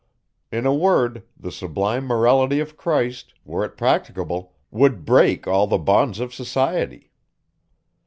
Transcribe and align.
In 0.51 0.65
a 0.65 0.73
word, 0.73 1.21
the 1.37 1.51
sublime 1.51 2.05
Morality 2.07 2.59
of 2.59 2.75
Christ, 2.75 3.35
were 3.45 3.63
it 3.63 3.77
practicable, 3.77 4.55
would 4.71 5.05
break 5.05 5.45
all 5.45 5.67
the 5.67 5.77
bonds 5.77 6.19
of 6.19 6.33
society. 6.33 7.11